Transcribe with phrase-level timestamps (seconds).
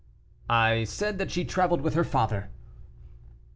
[0.49, 2.49] "I said that she traveled with her father."